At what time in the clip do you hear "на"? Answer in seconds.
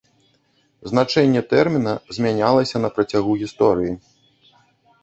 2.83-2.89